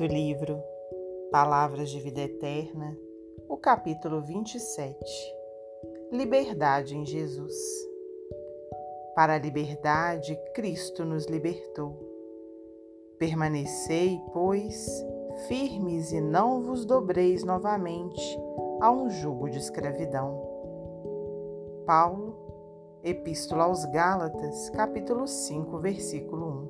do 0.00 0.06
livro 0.06 0.64
Palavras 1.30 1.90
de 1.90 2.00
Vida 2.00 2.22
Eterna, 2.22 2.96
o 3.46 3.58
capítulo 3.58 4.22
27 4.22 4.96
Liberdade 6.10 6.96
em 6.96 7.04
Jesus. 7.04 7.54
Para 9.14 9.34
a 9.34 9.38
liberdade, 9.38 10.34
Cristo 10.54 11.04
nos 11.04 11.26
libertou. 11.26 11.98
Permanecei, 13.18 14.18
pois, 14.32 14.88
firmes 15.48 16.12
e 16.12 16.20
não 16.22 16.62
vos 16.62 16.86
dobreis 16.86 17.44
novamente 17.44 18.22
a 18.80 18.90
um 18.90 19.10
jugo 19.10 19.50
de 19.50 19.58
escravidão. 19.58 20.42
Paulo, 21.84 22.38
Epístola 23.04 23.64
aos 23.64 23.84
Gálatas, 23.84 24.70
capítulo 24.70 25.26
5, 25.28 25.78
versículo 25.78 26.46
1. 26.46 26.69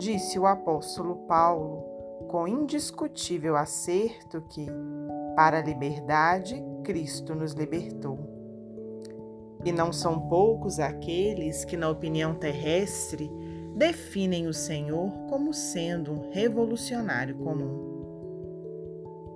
Disse 0.00 0.38
o 0.38 0.46
apóstolo 0.46 1.26
Paulo, 1.26 1.84
com 2.26 2.48
indiscutível 2.48 3.54
acerto, 3.54 4.40
que, 4.48 4.66
para 5.36 5.58
a 5.58 5.62
liberdade, 5.62 6.64
Cristo 6.82 7.34
nos 7.34 7.52
libertou. 7.52 8.18
E 9.62 9.70
não 9.70 9.92
são 9.92 10.18
poucos 10.28 10.80
aqueles 10.80 11.66
que, 11.66 11.76
na 11.76 11.90
opinião 11.90 12.34
terrestre, 12.34 13.30
definem 13.76 14.46
o 14.46 14.54
Senhor 14.54 15.12
como 15.28 15.52
sendo 15.52 16.12
um 16.12 16.30
revolucionário 16.30 17.36
comum. 17.36 17.90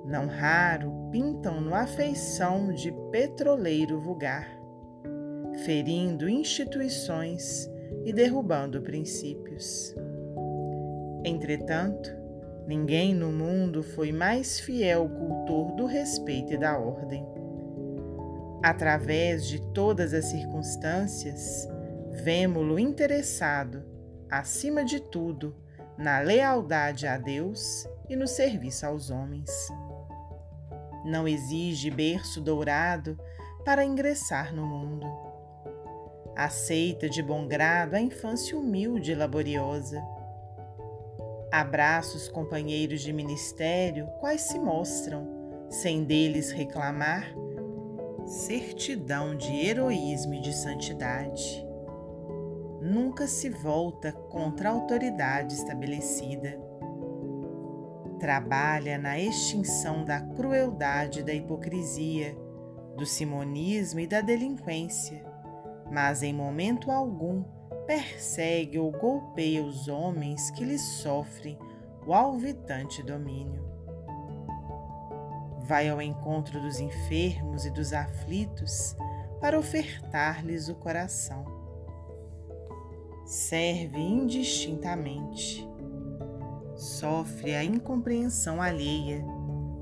Não 0.07 0.27
raro 0.27 0.91
pintam-no 1.13 1.75
a 1.75 1.87
feição 1.87 2.73
de 2.73 2.91
petroleiro 3.13 4.01
vulgar 4.01 4.65
ferindo 5.65 6.29
instituições 6.29 7.71
e 8.05 8.13
derrubando 8.13 8.83
princípios. 8.83 9.95
Entretanto, 11.25 12.11
ninguém 12.67 13.15
no 13.15 13.33
mundo 13.33 13.83
foi 13.83 14.13
mais 14.13 14.61
fiel 14.61 15.09
cultor 15.09 15.73
do 15.73 15.87
respeito 15.87 16.53
e 16.53 16.59
da 16.59 16.79
ordem. 16.79 17.27
Através 18.63 19.47
de 19.47 19.61
todas 19.73 20.15
as 20.15 20.27
circunstâncias, 20.27 21.69
vemo-lo 22.23 22.79
interessado, 22.79 23.83
acima 24.31 24.85
de 24.85 25.01
tudo, 25.01 25.57
na 25.97 26.19
lealdade 26.21 27.07
a 27.07 27.17
Deus 27.17 27.89
e 28.09 28.17
no 28.17 28.27
serviço 28.27 28.87
aos 28.87 29.11
homens. 29.11 29.51
Não 31.05 31.29
exige 31.29 31.91
berço 31.91 32.41
dourado 32.41 33.19
para 33.65 33.85
ingressar 33.85 34.55
no 34.55 34.67
mundo 34.67 35.25
Aceita 36.37 37.09
de 37.09 37.23
bom 37.23 37.47
grado 37.47 37.95
a 37.95 38.01
infância 38.01 38.59
humilde 38.59 39.13
e 39.13 39.15
laboriosa. 39.15 40.03
Abraça 41.55 42.17
os 42.17 42.29
companheiros 42.29 43.01
de 43.01 43.13
ministério, 43.13 44.09
quais 44.19 44.41
se 44.41 44.59
mostram, 44.59 45.25
sem 45.71 46.03
deles 46.03 46.51
reclamar, 46.51 47.33
certidão 48.27 49.37
de 49.37 49.55
heroísmo 49.65 50.35
e 50.35 50.41
de 50.41 50.53
santidade. 50.53 51.65
Nunca 52.83 53.29
se 53.29 53.51
volta 53.51 54.11
contra 54.11 54.69
a 54.69 54.73
autoridade 54.73 55.55
estabelecida. 55.55 56.59
Trabalha 58.19 58.99
na 58.99 59.17
extinção 59.17 60.05
da 60.05 60.21
crueldade 60.21 61.21
e 61.21 61.23
da 61.23 61.33
hipocrisia, 61.33 62.37
do 62.97 63.07
simonismo 63.07 64.01
e 64.01 64.09
da 64.09 64.21
delinquência 64.21 65.25
mas 65.91 66.23
em 66.23 66.33
momento 66.33 66.91
algum 66.91 67.45
persegue 67.87 68.79
ou 68.79 68.91
golpeia 68.91 69.63
os 69.63 69.89
homens 69.89 70.51
que 70.51 70.65
lhe 70.65 70.79
sofrem 70.79 71.59
o 72.07 72.13
alvitante 72.13 73.03
domínio. 73.03 73.63
Vai 75.61 75.89
ao 75.89 76.01
encontro 76.01 76.61
dos 76.61 76.79
enfermos 76.79 77.65
e 77.65 77.71
dos 77.71 77.93
aflitos 77.93 78.97
para 79.41 79.59
ofertar-lhes 79.59 80.69
o 80.69 80.75
coração. 80.75 81.45
Serve 83.25 84.01
indistintamente. 84.01 85.67
Sofre 86.77 87.55
a 87.55 87.65
incompreensão 87.65 88.61
alheia, 88.61 89.25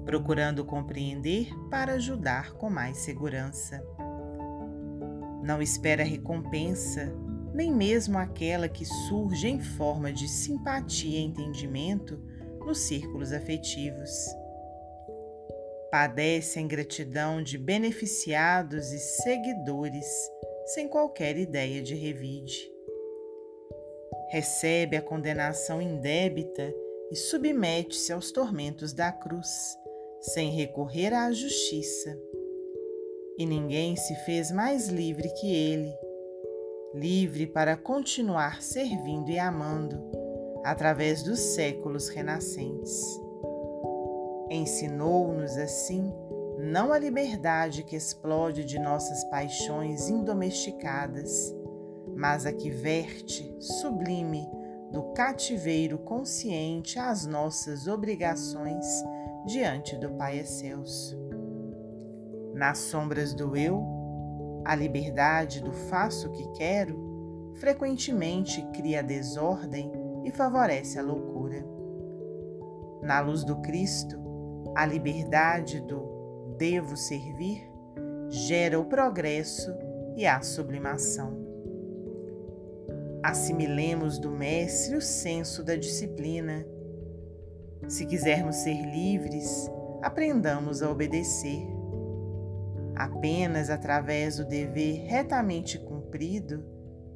procurando 0.04 0.64
compreender 0.64 1.52
para 1.70 1.94
ajudar 1.94 2.52
com 2.52 2.70
mais 2.70 2.98
segurança 2.98 3.82
não 5.42 5.60
espera 5.60 6.04
recompensa, 6.04 7.12
nem 7.52 7.72
mesmo 7.72 8.18
aquela 8.18 8.68
que 8.68 8.84
surge 8.84 9.48
em 9.48 9.60
forma 9.60 10.12
de 10.12 10.28
simpatia 10.28 11.18
e 11.18 11.22
entendimento 11.22 12.18
nos 12.64 12.78
círculos 12.78 13.32
afetivos. 13.32 14.10
Padece 15.91 16.58
a 16.58 16.62
ingratidão 16.62 17.42
de 17.42 17.58
beneficiados 17.58 18.92
e 18.92 18.98
seguidores 18.98 20.06
sem 20.66 20.88
qualquer 20.88 21.36
ideia 21.36 21.82
de 21.82 21.94
revide. 21.94 22.70
Recebe 24.30 24.96
a 24.96 25.02
condenação 25.02 25.82
indébita 25.82 26.72
e 27.10 27.16
submete-se 27.16 28.12
aos 28.12 28.32
tormentos 28.32 28.94
da 28.94 29.12
cruz, 29.12 29.76
sem 30.20 30.50
recorrer 30.52 31.12
à 31.12 31.30
justiça 31.30 32.16
e 33.38 33.46
ninguém 33.46 33.96
se 33.96 34.14
fez 34.24 34.50
mais 34.50 34.88
livre 34.88 35.28
que 35.34 35.52
ele, 35.52 35.92
livre 36.94 37.47
para 37.47 37.76
continuar 37.76 38.62
servindo 38.62 39.30
e 39.30 39.38
amando 39.38 40.03
através 40.62 41.22
dos 41.22 41.38
séculos 41.38 42.08
renascentes. 42.08 43.03
Ensinou-nos 44.50 45.56
assim 45.56 46.12
não 46.58 46.92
a 46.92 46.98
liberdade 46.98 47.82
que 47.82 47.97
explode 47.97 48.64
de 48.64 48.78
nossas 48.78 49.25
paixões 49.25 50.10
indomesticadas, 50.10 51.54
mas 52.14 52.44
a 52.44 52.53
que 52.53 52.70
verte, 52.70 53.56
sublime, 53.59 54.47
do 54.92 55.03
cativeiro 55.14 55.98
consciente 55.98 56.98
às 56.98 57.26
nossas 57.26 57.88
obrigações 57.88 58.86
diante 59.47 59.97
do 59.97 60.10
Pai 60.10 60.38
Excelso. 60.38 61.19
Nas 62.54 62.78
sombras 62.78 63.32
do 63.32 63.56
eu, 63.56 64.01
a 64.64 64.74
liberdade 64.74 65.60
do 65.60 65.72
faço 65.72 66.28
o 66.28 66.32
que 66.32 66.48
quero 66.52 67.52
frequentemente 67.54 68.62
cria 68.72 69.02
desordem 69.02 69.90
e 70.24 70.30
favorece 70.30 70.98
a 70.98 71.02
loucura. 71.02 71.64
Na 73.02 73.20
luz 73.20 73.44
do 73.44 73.60
Cristo, 73.60 74.18
a 74.74 74.86
liberdade 74.86 75.80
do 75.80 76.54
devo 76.56 76.96
servir 76.96 77.68
gera 78.28 78.78
o 78.78 78.84
progresso 78.84 79.72
e 80.16 80.26
a 80.26 80.40
sublimação. 80.40 81.42
Assimilemos 83.22 84.18
do 84.18 84.30
Mestre 84.30 84.96
o 84.96 85.00
senso 85.00 85.62
da 85.62 85.76
disciplina. 85.76 86.66
Se 87.88 88.06
quisermos 88.06 88.56
ser 88.56 88.80
livres, 88.82 89.70
aprendamos 90.02 90.82
a 90.82 90.90
obedecer 90.90 91.66
Apenas 93.02 93.68
através 93.68 94.36
do 94.36 94.44
dever 94.44 95.08
retamente 95.08 95.76
cumprido 95.76 96.64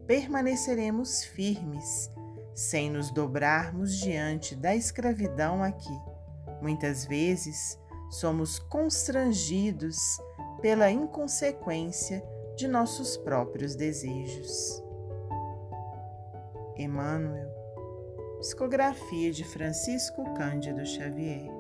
permaneceremos 0.04 1.22
firmes, 1.22 2.10
sem 2.56 2.90
nos 2.90 3.12
dobrarmos 3.12 3.96
diante 3.96 4.56
da 4.56 4.74
escravidão 4.74 5.62
a 5.62 5.70
que, 5.70 5.96
muitas 6.60 7.06
vezes, 7.06 7.78
somos 8.10 8.58
constrangidos 8.58 9.96
pela 10.60 10.90
inconsequência 10.90 12.20
de 12.56 12.66
nossos 12.66 13.16
próprios 13.16 13.76
desejos. 13.76 14.82
Emmanuel, 16.76 17.48
Psicografia 18.40 19.30
de 19.30 19.44
Francisco 19.44 20.34
Cândido 20.34 20.84
Xavier 20.84 21.55